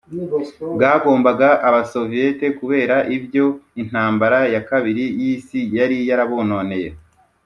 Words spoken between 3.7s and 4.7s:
intambara ya